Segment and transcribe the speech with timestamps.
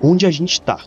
[0.00, 0.78] Onde a gente tá?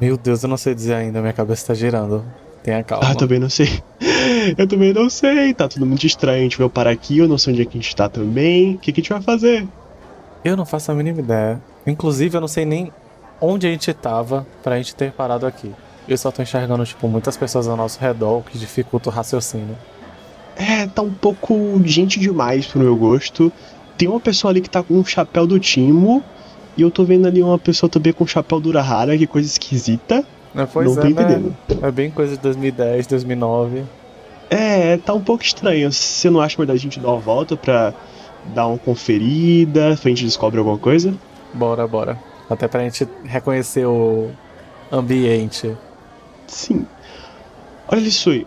[0.00, 2.24] Meu Deus, eu não sei dizer ainda, minha cabeça tá girando.
[2.62, 3.10] Tenha calma.
[3.10, 3.82] Ah, também não sei.
[4.58, 6.40] Eu também não sei, tá tudo muito estranho.
[6.40, 8.74] A gente vai parar aqui, eu não sei onde é que a gente tá também.
[8.74, 9.66] O que, que a gente vai fazer?
[10.44, 11.62] Eu não faço a mínima ideia.
[11.86, 12.92] Inclusive, eu não sei nem
[13.40, 15.72] onde a gente tava pra gente ter parado aqui.
[16.08, 19.76] Eu só tô enxergando, tipo, muitas pessoas ao nosso redor, o que dificulta o raciocínio.
[20.56, 23.52] É, tá um pouco gente demais pro meu gosto.
[23.96, 26.22] Tem uma pessoa ali que tá com um chapéu do Timo.
[26.76, 29.48] E eu tô vendo ali uma pessoa também com um chapéu do Urahara, que coisa
[29.48, 30.24] esquisita.
[30.54, 31.10] É, pois não é, tô né?
[31.10, 31.56] entendendo.
[31.82, 33.84] É bem coisa de 2010, 2009.
[34.50, 35.90] É, tá um pouco estranho.
[35.92, 37.92] Você não acha melhor a gente dar uma volta pra
[38.54, 39.96] dar uma conferida?
[40.00, 41.14] Pra gente descobre alguma coisa?
[41.52, 42.18] Bora, bora.
[42.48, 44.30] Até pra gente reconhecer o
[44.92, 45.76] ambiente.
[46.46, 46.86] Sim.
[47.88, 48.46] Olha isso aí.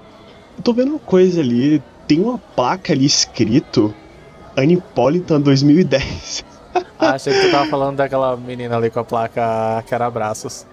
[0.57, 1.81] Eu tô vendo uma coisa ali.
[2.07, 3.93] Tem uma placa ali escrito
[4.55, 6.45] Anipolitan 2010.
[6.97, 10.65] Ah, achei que tu tava falando daquela menina ali com a placa que era abraços.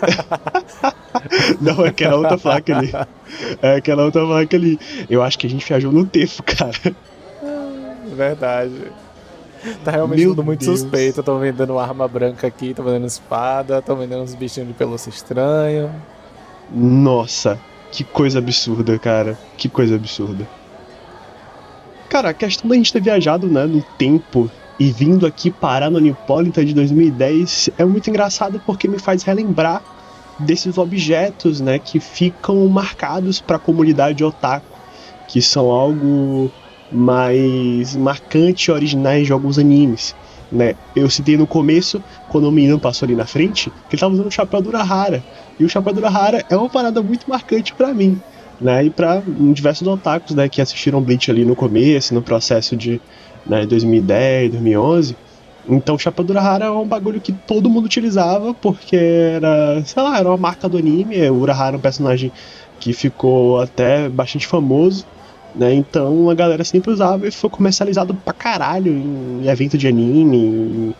[1.60, 2.92] Não, é aquela outra placa ali.
[3.62, 4.78] É aquela outra placa ali.
[5.08, 6.96] Eu acho que a gente viajou no tempo, cara.
[8.14, 8.92] Verdade.
[9.82, 10.80] Tá realmente Meu tudo muito Deus.
[10.80, 11.22] suspeito.
[11.22, 15.90] Tô vendendo arma branca aqui, tô vendendo espada, tô vendendo uns bichinhos de pelúcia estranho.
[16.70, 17.58] Nossa,
[17.90, 19.38] que coisa absurda, cara.
[19.56, 20.46] Que coisa absurda.
[22.10, 25.98] Cara, a questão da gente ter viajado, né, no tempo e vindo aqui parar no
[25.98, 29.82] Anipolitan de 2010 é muito engraçado porque me faz relembrar
[30.38, 34.66] desses objetos, né, que ficam marcados para a comunidade otaku,
[35.28, 36.50] que são algo
[36.90, 40.14] mais marcante e originais de alguns animes.
[40.50, 40.74] Né?
[40.94, 44.26] Eu citei no começo, quando o menino passou ali na frente, que ele tava usando
[44.26, 45.24] o chapéu do Urahara.
[45.58, 48.20] E o chapéu do Urahara é uma parada muito marcante pra mim.
[48.60, 48.84] Né?
[48.84, 49.22] E pra
[49.52, 53.00] diversos otakus né, que assistiram Bleach ali no começo, no processo de
[53.46, 55.16] né, 2010, 2011.
[55.66, 60.28] Então do Urahara é um bagulho que todo mundo utilizava, porque era, sei lá, era
[60.28, 61.28] uma marca do anime.
[61.30, 62.30] O Urahara é um personagem
[62.78, 65.06] que ficou até bastante famoso.
[65.54, 65.72] Né?
[65.74, 70.94] Então a galera sempre usava e foi comercializado pra caralho em evento de anime, em-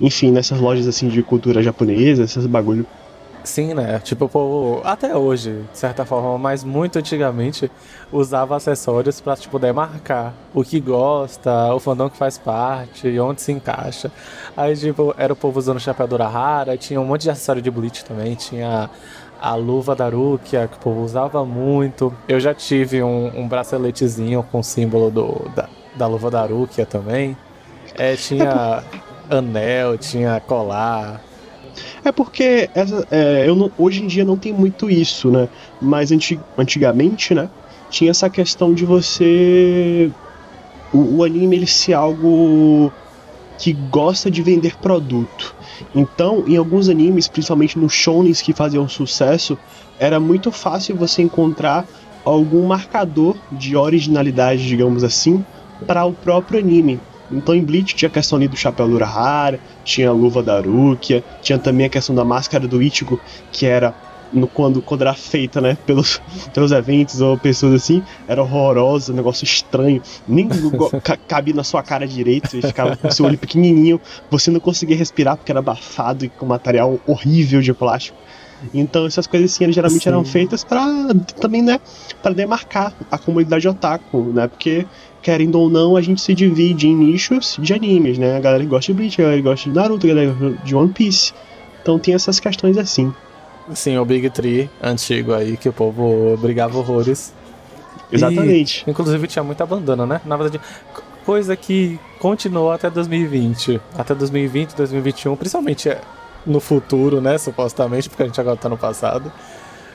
[0.00, 2.86] enfim, nessas lojas assim de cultura japonesa, esses bagulho.
[3.42, 3.98] Sim, né?
[4.00, 7.70] Tipo, o povo, até hoje, de certa forma, mas muito antigamente,
[8.12, 13.52] usava acessórios pra, tipo, demarcar o que gosta, o fandom que faz parte, onde se
[13.52, 14.12] encaixa.
[14.56, 16.18] Aí, tipo, era o povo usando chapéu do
[16.78, 18.90] tinha um monte de acessório de Bleach também, tinha
[19.40, 22.14] a luva da Rukia, que o povo usava muito.
[22.28, 26.84] Eu já tive um, um braceletezinho com o símbolo do, da, da luva da Rukia
[26.84, 27.34] também.
[27.96, 28.84] É, tinha
[29.30, 31.22] anel, tinha colar,
[32.04, 35.48] É porque essa, é, eu não- hoje em dia não tem muito isso, né?
[35.78, 37.50] Mas anti- antigamente, né?
[37.88, 40.14] Tinha essa questão de você.
[40.92, 42.94] O, o anime ele ser algo
[43.58, 45.56] que gosta de vender produto.
[45.94, 49.60] Então, em alguns animes, principalmente nos shounens que faziam sucesso,
[49.98, 51.88] era muito fácil você encontrar
[52.24, 55.46] algum marcador de originalidade, digamos assim,
[55.86, 57.02] para o próprio anime.
[57.30, 60.60] Então em Bleach tinha a questão ali do chapéu do Urahara, tinha a luva da
[60.60, 63.20] Rukia, tinha também a questão da máscara do Ichigo,
[63.52, 63.94] que era
[64.32, 66.20] no, quando, quando era feita, né, pelos,
[66.52, 71.64] pelos eventos ou pessoas assim, era horrorosa, um negócio estranho, nem go- ca- cabia na
[71.64, 75.58] sua cara direito e ficava com seu olho pequenininho, você não conseguia respirar porque era
[75.58, 78.18] abafado e com material horrível de plástico.
[78.74, 80.10] Então essas coisas assim, geralmente Sim.
[80.10, 80.84] eram feitas para
[81.40, 81.78] também, né,
[82.22, 84.46] para demarcar a comunidade otaku, né?
[84.48, 84.86] Porque
[85.22, 88.36] querendo ou não, a gente se divide em nichos de animes, né?
[88.36, 90.74] A galera que gosta de Bleach, a galera que gosta de Naruto, a galera de
[90.74, 91.32] One Piece.
[91.82, 93.12] Então tem essas questões assim.
[93.74, 97.32] Sim, o Big Tree antigo aí, que o povo brigava horrores.
[98.10, 98.82] Exatamente.
[98.86, 100.20] E, inclusive tinha muita bandana, né?
[100.24, 100.60] Na verdade,
[100.92, 103.80] co- coisa que continuou até 2020.
[103.96, 106.00] Até 2020, 2021, principalmente é,
[106.44, 107.38] no futuro, né?
[107.38, 109.30] Supostamente, porque a gente agora tá no passado.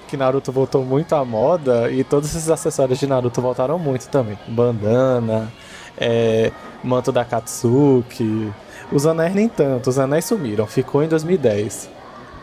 [0.07, 4.37] Que Naruto voltou muito à moda e todos esses acessórios de Naruto voltaram muito também.
[4.47, 5.51] Bandana,
[5.97, 6.51] é,
[6.83, 8.51] manto da Katsuki.
[8.91, 11.89] Os anéis nem tanto, os anéis sumiram, ficou em 2010.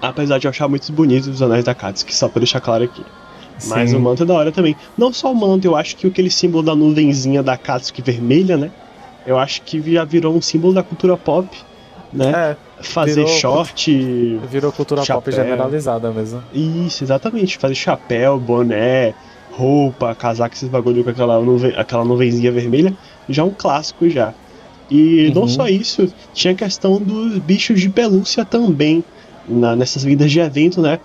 [0.00, 3.04] Apesar de eu achar muito bonitos os anéis da Katsuki, só pra deixar claro aqui.
[3.68, 3.96] Mas Sim.
[3.96, 4.76] o manto é da hora também.
[4.98, 8.70] Não só o manto, eu acho que aquele símbolo da nuvenzinha da Katsuki vermelha, né?
[9.24, 11.48] Eu acho que já virou um símbolo da cultura pop,
[12.12, 12.56] né?
[12.78, 15.32] É, Fazer virou- short, virou cultura pop Chapéu.
[15.32, 16.42] generalizada mesmo.
[16.52, 17.56] Isso, exatamente.
[17.58, 19.14] Fazer chapéu, boné,
[19.52, 22.92] roupa, casaco, esses bagulho com aquela, nuve, aquela nuvenzinha vermelha,
[23.28, 24.34] já é um clássico já.
[24.90, 25.48] E não Uhum.
[25.48, 29.02] só isso, tinha a questão dos bichos de pelúcia também,
[29.48, 30.98] na- nessas vindas de evento, né?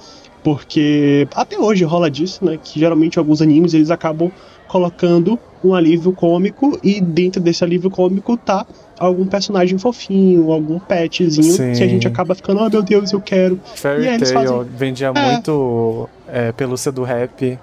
[0.43, 2.57] Porque até hoje rola disso, né?
[2.61, 4.31] Que geralmente alguns animes eles acabam
[4.67, 8.65] colocando um alívio cômico e dentro desse alívio cômico tá
[8.99, 11.73] algum personagem fofinho, algum petzinho Sim.
[11.73, 13.59] que a gente acaba ficando, oh meu Deus, eu quero.
[13.75, 15.31] Fairy E aí Tail fazem- vendia É.
[15.31, 17.57] muito é, pelúcia do rap.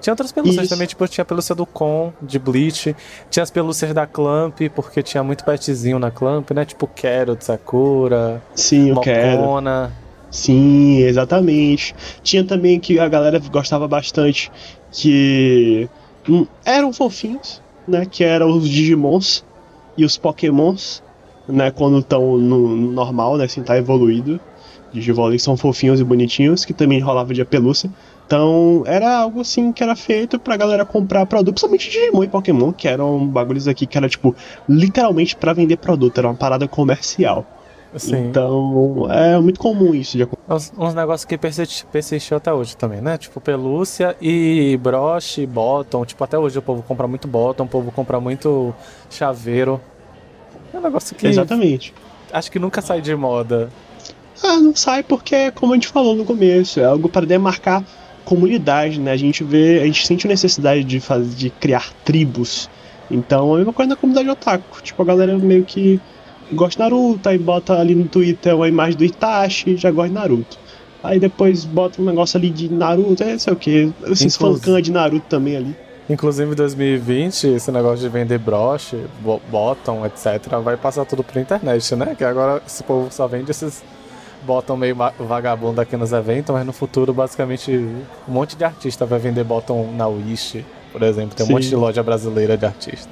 [0.00, 0.74] Tinha outras pelúcias Isso.
[0.74, 2.94] também, tipo, tinha a pelúcia do Con, de Bleach.
[3.30, 6.64] Tinha as pelúcias da Clamp, porque tinha muito petzinho na Clamp, né?
[6.64, 9.40] Tipo Carrot, Sakura, Sim, eu quero.
[10.28, 11.94] Sim, exatamente.
[12.22, 14.50] Tinha também que a galera gostava bastante
[14.90, 15.88] que
[16.64, 18.06] eram fofinhos, né?
[18.06, 19.44] Que eram os Digimons
[19.96, 21.02] e os Pokémons,
[21.48, 21.70] né?
[21.70, 23.44] Quando estão no no normal, né?
[23.44, 24.40] Assim, tá evoluído.
[24.92, 27.90] Digivolve são fofinhos e bonitinhos, que também rolava de pelúcia.
[28.26, 32.72] Então, era algo assim que era feito pra galera comprar produto, principalmente Digimon e Pokémon,
[32.72, 34.36] que eram bagulhos aqui que era, tipo,
[34.68, 37.46] literalmente pra vender produto, era uma parada comercial.
[37.94, 40.52] Assim, Então, é muito comum isso de acontecer.
[40.52, 43.18] uns, uns negócios que persistiu até hoje também, né?
[43.18, 46.04] Tipo, pelúcia e broche, bottom.
[46.04, 48.74] Tipo, até hoje o povo compra muito bottom, o povo compra muito
[49.10, 49.80] chaveiro.
[50.72, 51.92] É um negócio que Exatamente.
[52.32, 53.68] acho que nunca sai de moda.
[54.42, 57.84] Ah, não sai porque, como a gente falou no começo, é algo para demarcar
[58.24, 59.12] comunidade, né?
[59.12, 62.70] A gente vê, a gente sente a necessidade de fazer, de criar tribos.
[63.10, 64.82] Então, é a mesma coisa na comunidade otaku.
[64.82, 66.00] Tipo, a galera meio que
[66.52, 70.14] gosta de Naruto, aí bota ali no Twitter uma imagem do Itachi, já gosta de
[70.14, 70.58] Naruto.
[71.02, 74.80] Aí depois bota um negócio ali de Naruto, é sei o que, esses Inclusive- fancam
[74.80, 75.76] de Naruto também ali.
[76.10, 81.40] Inclusive em 2020, esse negócio de vender broche, bo- bottom, etc., vai passar tudo pra
[81.40, 82.14] internet, né?
[82.16, 83.82] Que agora esse povo só vende esses
[84.44, 87.70] bottom meio va- vagabundo aqui nos eventos, mas no futuro, basicamente,
[88.28, 91.34] um monte de artista vai vender bottom na Wish, por exemplo.
[91.36, 91.52] Tem um Sim.
[91.54, 93.08] monte de loja brasileira de artista.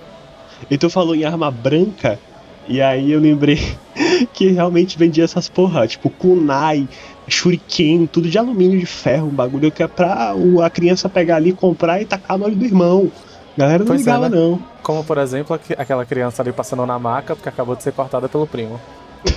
[0.68, 2.18] E tu falou em arma branca,
[2.68, 3.58] e aí eu lembrei
[4.32, 6.88] que realmente vendia essas porra, tipo kunai,
[7.28, 10.34] shuriken, tudo de alumínio de ferro, um bagulho que é pra
[10.64, 13.10] a criança pegar ali, comprar e tacar no olho do irmão.
[13.56, 14.36] A galera não Pois é, ligava né?
[14.36, 14.62] não.
[14.82, 18.28] Como, por exemplo, aqu- aquela criança ali passando na maca porque acabou de ser cortada
[18.28, 18.80] pelo primo.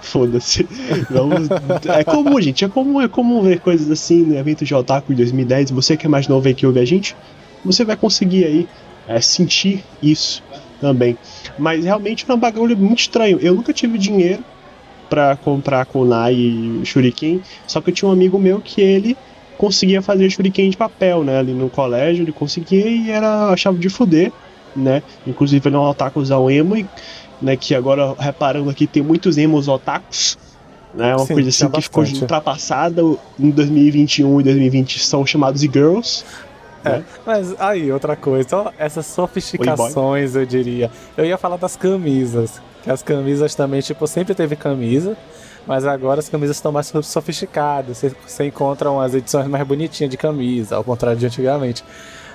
[0.00, 0.68] Foda-se.
[1.98, 5.16] É comum, gente, é comum, é comum ver coisas assim no evento de Otaku em
[5.16, 5.70] 2010.
[5.72, 7.16] Você que é mais novo aí que ouve a gente,
[7.64, 8.68] você vai conseguir aí
[9.08, 10.42] é, sentir isso
[10.80, 11.16] também.
[11.58, 13.38] Mas realmente é um bagulho muito estranho.
[13.40, 14.42] Eu nunca tive dinheiro
[15.08, 19.16] pra comprar kunai e shuriken, só que eu tinha um amigo meu que ele
[19.56, 21.38] conseguia fazer shuriken de papel, né?
[21.38, 24.32] Ali no colégio ele conseguia e era achava de fuder,
[24.74, 25.02] né?
[25.26, 26.86] Inclusive ele é um otakuzão emo, e,
[27.40, 27.56] né?
[27.56, 30.36] Que agora reparando aqui tem muitos emos otakus,
[30.94, 31.14] né?
[31.14, 33.02] Uma Sim, coisa assim que ficou ultrapassada
[33.38, 36.24] em 2021 e 2020 são chamados de girls.
[36.84, 40.90] É, mas aí, outra coisa, ó, essas sofisticações, eu diria.
[41.16, 42.60] Eu ia falar das camisas.
[42.82, 45.16] Que as camisas também, tipo, sempre teve camisa,
[45.66, 47.96] mas agora as camisas estão mais sofisticadas.
[47.96, 51.82] Você, você encontra umas edições mais bonitinhas de camisa, ao contrário de antigamente.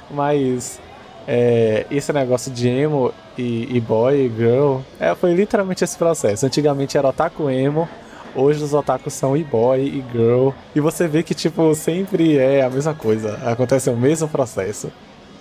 [0.10, 0.80] Mas
[1.28, 6.44] é, esse negócio de emo e, e boy e girl é, foi literalmente esse processo.
[6.46, 7.88] Antigamente era otaku emo.
[8.36, 10.50] Hoje os otakus são e-boy e girl.
[10.76, 13.38] E você vê que, tipo, sempre é a mesma coisa.
[13.46, 14.92] Acontece o mesmo processo.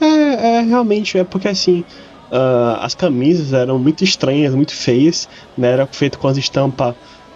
[0.01, 1.85] É, é realmente, é porque assim,
[2.31, 5.73] ah, as camisas eram muito estranhas, muito feias, né?
[5.73, 6.95] Era feito com as estampas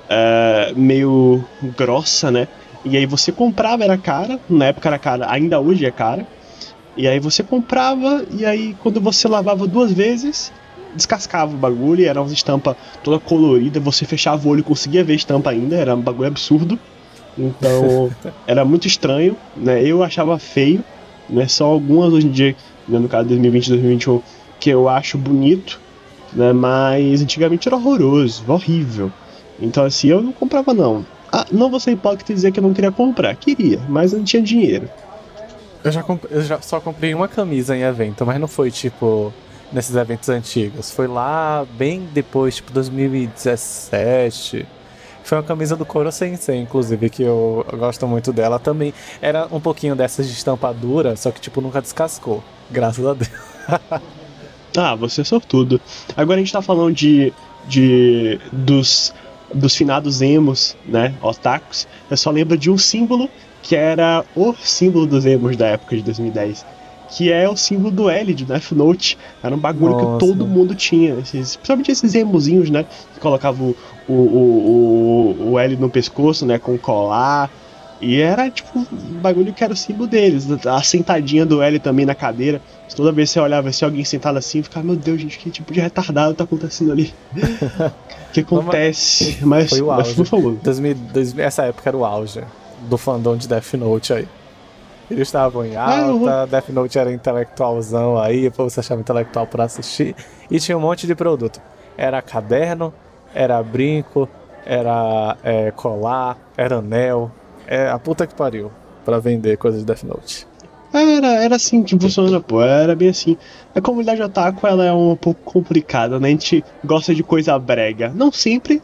[0.08, 1.44] é, meio
[1.76, 2.48] grossa, né?
[2.84, 6.26] E aí você comprava, era cara, na época era cara, ainda hoje é cara.
[6.96, 10.52] E aí você comprava, e aí quando você lavava duas vezes,
[10.94, 15.02] descascava o bagulho, e era uma estampa toda colorida, você fechava o olho e conseguia
[15.04, 16.78] ver a estampa ainda, era um bagulho absurdo.
[17.38, 18.10] Então,
[18.46, 19.82] era muito estranho, né?
[19.82, 20.84] Eu achava feio,
[21.28, 21.48] né?
[21.48, 22.56] Só algumas hoje em dia,
[22.88, 24.22] né, no caso de 2020 2021,
[24.60, 25.80] que eu acho bonito,
[26.32, 26.52] né?
[26.52, 29.10] Mas antigamente era horroroso, horrível.
[29.60, 31.04] Então, assim, eu não comprava não.
[31.32, 33.34] Ah, não vou ser hipócrita e dizer que eu não queria comprar.
[33.36, 34.88] Queria, mas eu não tinha dinheiro.
[35.82, 39.32] Eu já, comp- eu já só comprei uma camisa em evento, mas não foi tipo
[39.72, 40.90] nesses eventos antigos.
[40.90, 44.66] Foi lá bem depois, tipo 2017.
[45.24, 48.92] Foi uma camisa do Koro Sensei, inclusive, que eu, gosto muito dela também.
[49.20, 52.42] Era um pouquinho dessas de estampa dura, só que tipo nunca descascou.
[52.70, 53.30] Graças a Deus.
[54.74, 55.78] Ah, você é sortudo.
[56.16, 57.30] Agora a gente tá falando de.
[57.68, 59.12] de dos,
[59.52, 61.14] dos finados emos, né?
[61.20, 61.86] Otakus.
[62.10, 63.28] Eu só lembro de um símbolo
[63.62, 66.64] que era o símbolo dos emos da época de 2010.
[67.14, 69.18] Que é o símbolo do L de Death Note.
[69.42, 70.12] Era um bagulho Nossa.
[70.12, 71.14] que todo mundo tinha.
[71.14, 72.86] Esses, principalmente esses emozinhos, né?
[73.14, 73.74] Que colocavam
[74.08, 76.58] o, o, o, o L no pescoço, né?
[76.58, 77.50] Com colar.
[78.00, 80.46] E era tipo um bagulho que era o símbolo deles.
[80.66, 82.60] A sentadinha do L também na cadeira.
[82.96, 85.72] Toda vez que você olhava assim, alguém sentado assim, ficava, meu Deus, gente, que tipo
[85.72, 87.14] de retardado tá acontecendo ali?
[87.34, 89.38] O que acontece?
[89.42, 90.14] Mas, Foi o mas auge.
[90.14, 90.56] por favor.
[90.62, 92.42] 2000, 2000 essa época era o auge
[92.88, 94.26] do fandom de Death Note aí.
[95.12, 100.14] Eles estavam em alta, Death Note era intelectualzão aí, pô, você achava intelectual pra assistir.
[100.50, 101.60] E tinha um monte de produto.
[101.96, 102.92] Era caderno,
[103.34, 104.28] era brinco,
[104.64, 107.30] era é, colar, era anel.
[107.66, 108.70] É a puta que pariu
[109.04, 110.46] pra vender coisas de Death Note.
[110.92, 112.62] Era, era assim que funciona, pô.
[112.62, 113.36] Era bem assim.
[113.74, 116.28] A comunidade otaku, ela é um pouco complicada, né?
[116.28, 118.12] A gente gosta de coisa brega.
[118.14, 118.82] Não sempre,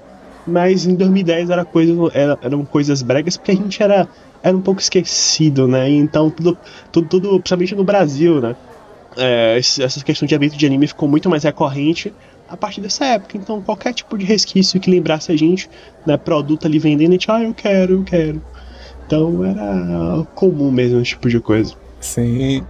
[0.49, 4.09] mas em 2010 era coisa, era, eram coisas bregas porque a gente era,
[4.43, 5.89] era um pouco esquecido, né?
[5.89, 6.57] Então tudo,
[6.91, 8.57] tudo, tudo principalmente no Brasil, né?
[9.17, 12.13] É, essa questão de evento de anime ficou muito mais recorrente
[12.49, 13.37] a partir dessa época.
[13.37, 15.69] Então qualquer tipo de resquício que lembrasse a gente,
[16.07, 16.17] né?
[16.17, 18.43] Produto ali vendendo, a gente, ah, eu quero, eu quero.
[19.07, 21.75] Então era comum mesmo esse tipo de coisa.
[22.01, 22.65] Sim.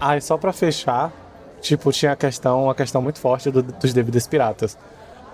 [0.00, 1.12] Ah, e só pra fechar,
[1.60, 4.76] tipo, tinha a questão, uma questão muito forte do, dos DVDs piratas.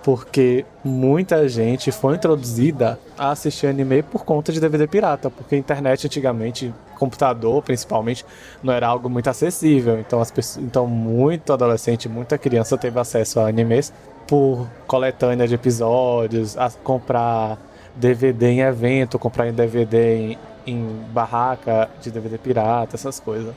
[0.05, 5.31] Porque muita gente foi introduzida a assistir anime por conta de DVD pirata.
[5.31, 8.23] Porque a internet antigamente, computador principalmente,
[8.63, 9.99] não era algo muito acessível.
[9.99, 13.95] Então, as pessoas, então muito adolescente, muita criança teve acesso a animes
[14.29, 17.59] por coletânea de episódios, a comprar
[17.97, 23.55] DVD em evento, comprar em DVD em, em barraca de DVD pirata, essas coisas.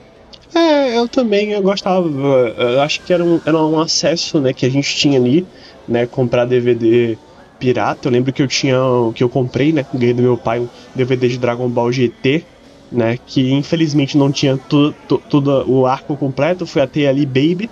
[0.56, 2.08] É, eu também eu gostava.
[2.08, 5.46] Eu acho que era um, era um acesso né, que a gente tinha ali,
[5.88, 6.06] né?
[6.06, 7.18] Comprar DVD
[7.60, 8.08] pirata.
[8.08, 8.78] Eu lembro que eu tinha.
[9.16, 9.86] que eu comprei, né?
[9.94, 12.44] Ganhei do meu pai um DVD de Dragon Ball GT,
[12.92, 13.18] né?
[13.26, 16.66] Que infelizmente não tinha tudo o arco completo.
[16.66, 17.70] Foi até ali Baby.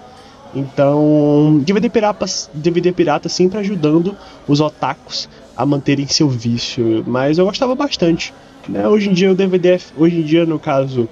[0.55, 4.15] Então, DVD pirata, DVD pirata sempre ajudando
[4.47, 7.03] os otakus a manterem seu vício.
[7.05, 8.33] Mas eu gostava bastante.
[8.67, 8.87] Né?
[8.87, 11.09] Hoje em dia o DVD, hoje em dia no caso,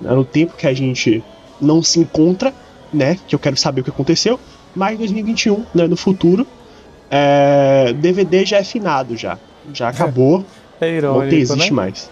[0.00, 1.22] né, no tempo que a gente
[1.60, 2.52] não se encontra,
[2.92, 3.18] né?
[3.28, 4.40] Que eu quero saber o que aconteceu.
[4.76, 5.88] Mas 2021, né?
[5.88, 6.46] No futuro,
[7.10, 9.38] é, DVD já é finado já,
[9.72, 10.44] já acabou.
[10.80, 11.76] É irônico, não existe né?
[11.76, 12.10] mais.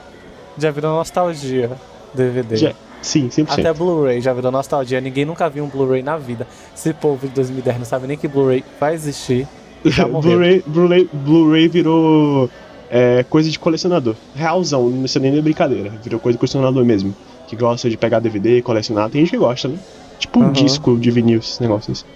[0.58, 1.70] Já virou nostalgia
[2.14, 2.56] DVD.
[2.56, 3.46] Já, sim, 100%.
[3.50, 5.00] Até Blu-ray já virou nostalgia.
[5.00, 6.46] Ninguém nunca viu um Blu-ray na vida.
[6.74, 9.46] Esse povo de 2010 não sabe nem que Blu-ray vai existir.
[9.84, 12.48] Blu-ray Blu Blu virou
[12.90, 14.14] é, coisa de colecionador.
[14.34, 15.92] Realzão, não sei nem é brincadeira.
[16.02, 17.14] Virou coisa de colecionador mesmo.
[17.46, 19.10] Que gosta de pegar DVD e colecionar.
[19.10, 19.76] Tem gente que gosta, né?
[20.18, 20.52] Tipo um Uhum.
[20.52, 22.06] disco de vinil, esses negócios.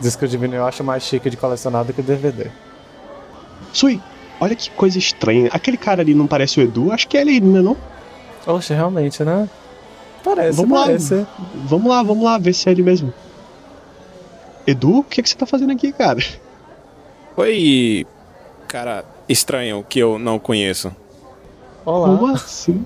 [0.00, 2.50] Disco de vinil eu acho mais chique de colecionar do que DVD.
[3.72, 4.00] Sui,
[4.40, 5.50] olha que coisa estranha.
[5.52, 6.90] Aquele cara ali não parece o Edu?
[6.90, 7.60] Acho que é ele, né?
[7.60, 7.76] Não?
[8.46, 9.48] Oxe, realmente, né?
[10.24, 10.86] Parece, Vamos lá.
[10.86, 11.26] parece.
[11.54, 13.12] Vamos lá, vamos lá, ver se é ele mesmo.
[14.66, 16.18] Edu, o que, que você tá fazendo aqui, cara?
[17.36, 18.06] Oi,
[18.68, 20.94] cara estranho que eu não conheço.
[21.84, 22.16] Olá.
[22.16, 22.84] Como assim?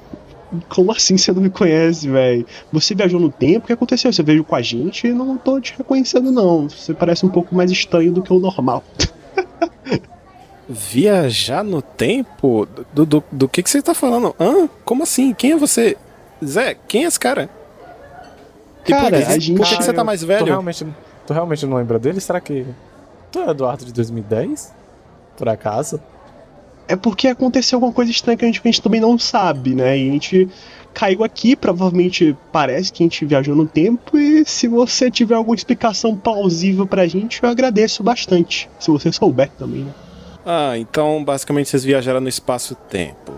[0.68, 2.46] Como assim você não me conhece, velho?
[2.72, 3.64] Você viajou no tempo?
[3.64, 4.12] O que aconteceu?
[4.12, 6.68] Você veio com a gente e não tô te reconhecendo, não.
[6.68, 8.82] Você parece um pouco mais estranho do que o normal.
[10.68, 12.66] Viajar no tempo?
[12.92, 14.34] Do, do, do que, que você tá falando?
[14.40, 14.68] Hã?
[14.84, 15.34] Como assim?
[15.34, 15.96] Quem é você?
[16.42, 17.50] Zé, quem é esse cara?
[18.82, 19.56] Por Cara, que- a gente.
[19.58, 20.46] Por que, que você tá mais Tu velho?
[20.46, 20.86] realmente,
[21.26, 22.20] tu realmente não lembra dele?
[22.20, 22.66] Será que.
[23.30, 24.72] Tu é Eduardo de 2010?
[25.36, 26.00] Por acaso?
[26.86, 29.74] É porque aconteceu alguma coisa estranha que a gente, que a gente também não sabe,
[29.74, 29.98] né?
[29.98, 30.48] E a gente
[30.92, 34.16] caiu aqui, provavelmente parece que a gente viajou no tempo.
[34.16, 38.70] E se você tiver alguma explicação plausível pra gente, eu agradeço bastante.
[38.78, 39.92] Se você souber também, né?
[40.46, 43.32] Ah, então basicamente vocês viajaram no espaço-tempo.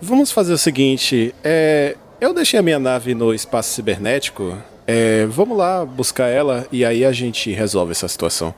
[0.00, 4.56] Vamos fazer o seguinte: é, eu deixei a minha nave no espaço cibernético.
[4.86, 8.52] É, vamos lá buscar ela e aí a gente resolve essa situação.